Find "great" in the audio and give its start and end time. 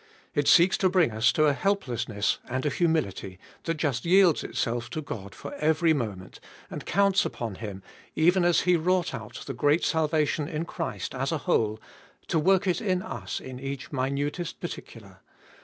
9.67-9.85